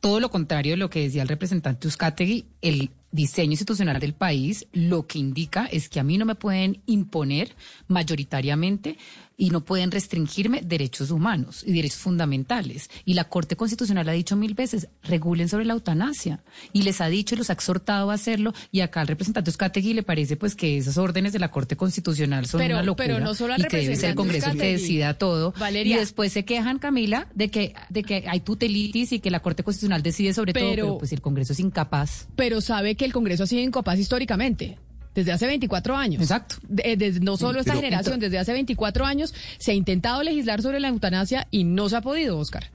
[0.00, 4.66] todo lo contrario de lo que decía el representante Uzcategui, el diseño institucional del país
[4.72, 7.54] lo que indica es que a mí no me pueden imponer
[7.88, 8.98] mayoritariamente
[9.36, 12.88] y no pueden restringirme derechos humanos y derechos fundamentales.
[13.04, 16.42] Y la Corte Constitucional ha dicho mil veces, regulen sobre la eutanasia.
[16.72, 18.54] Y les ha dicho y los ha exhortado a hacerlo.
[18.72, 22.46] Y acá al representante Uzcategui le parece pues que esas órdenes de la Corte Constitucional
[22.46, 23.06] son pero, una locura.
[23.06, 25.52] Pero no solo al y que debe ser el Congreso el que decida todo.
[25.58, 25.96] Valeria.
[25.96, 29.62] Y después se quejan, Camila, de que, de que hay tutelitis y que la Corte
[29.62, 32.26] Constitucional decide sobre pero, todo, pero pues el Congreso es incapaz.
[32.36, 34.78] Pero sabe que el Congreso ha sido incapaz históricamente
[35.16, 36.22] desde hace 24 años.
[36.22, 36.56] Exacto.
[36.68, 40.62] De, de, no solo esta Pero- generación, desde hace 24 años se ha intentado legislar
[40.62, 42.70] sobre la eutanasia y no se ha podido, Oscar.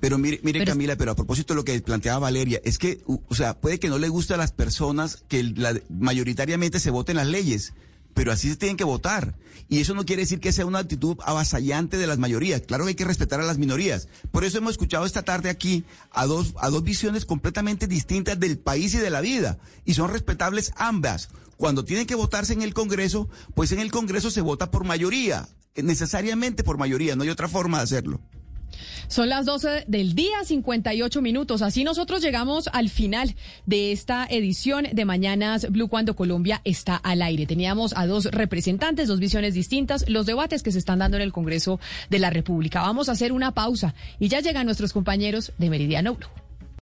[0.00, 3.02] Pero mire, mire Pero- Camila, pero a propósito de lo que planteaba Valeria, es que,
[3.06, 7.16] o sea, puede que no le guste a las personas que la- mayoritariamente se voten
[7.16, 7.72] las leyes,
[8.14, 9.34] pero así se tienen que votar.
[9.68, 12.60] Y eso no quiere decir que sea una actitud avasallante de las mayorías.
[12.62, 14.08] Claro que hay que respetar a las minorías.
[14.30, 18.58] Por eso hemos escuchado esta tarde aquí a dos, a dos visiones completamente distintas del
[18.58, 19.58] país y de la vida.
[19.86, 21.30] Y son respetables ambas.
[21.62, 25.46] Cuando tienen que votarse en el Congreso, pues en el Congreso se vota por mayoría.
[25.76, 28.20] Necesariamente por mayoría, no hay otra forma de hacerlo.
[29.06, 31.62] Son las 12 del día, 58 minutos.
[31.62, 37.22] Así nosotros llegamos al final de esta edición de Mañanas Blue cuando Colombia está al
[37.22, 37.46] aire.
[37.46, 41.32] Teníamos a dos representantes, dos visiones distintas, los debates que se están dando en el
[41.32, 41.78] Congreso
[42.10, 42.82] de la República.
[42.82, 46.41] Vamos a hacer una pausa y ya llegan nuestros compañeros de Meridiano Blue.